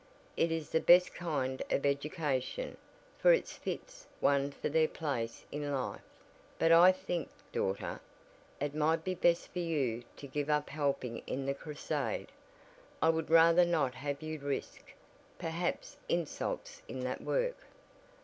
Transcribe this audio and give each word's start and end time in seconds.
It 0.35 0.51
is 0.51 0.71
the 0.71 0.79
best 0.79 1.13
kind 1.13 1.61
of 1.69 1.85
education, 1.85 2.75
for 3.19 3.31
it 3.33 3.47
fits 3.47 4.07
one 4.19 4.49
for 4.51 4.67
their 4.67 4.87
place 4.87 5.45
in 5.51 5.71
life: 5.71 6.01
but 6.57 6.71
I 6.71 6.91
think, 6.91 7.29
daughter, 7.51 7.99
it 8.59 8.73
might 8.73 9.03
be 9.03 9.13
best 9.13 9.49
for 9.53 9.59
you 9.59 10.03
to 10.17 10.25
give 10.25 10.49
up 10.49 10.71
helping 10.71 11.19
in 11.27 11.45
the 11.45 11.53
crusade. 11.53 12.31
I 12.99 13.09
would 13.09 13.29
rather 13.29 13.63
not 13.63 13.93
have 13.93 14.23
you 14.23 14.39
risk 14.39 14.91
perhaps 15.37 15.97
insults 16.09 16.81
in 16.87 17.01
that 17.01 17.21
work." 17.21 17.57